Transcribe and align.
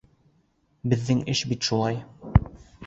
Беҙҙең 0.95 1.21
эш 1.35 1.45
бит 1.53 1.71
шулай! 1.71 2.05